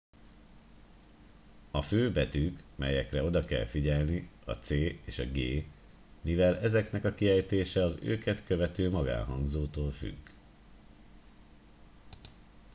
a 1.71 1.81
fő 1.81 2.11
betűk 2.11 2.63
melyekre 2.75 3.23
oda 3.23 3.45
kell 3.45 3.65
figyelni 3.65 4.29
a 4.45 4.53
c 4.53 4.69
és 4.69 5.19
a 5.19 5.25
g 5.31 5.65
mivel 6.21 6.57
ezeknek 6.57 7.03
a 7.05 7.13
kiejtése 7.13 7.83
az 7.83 7.99
őket 8.01 8.43
követő 8.45 8.89
magánhangzótól 8.89 9.91
függ 9.91 10.29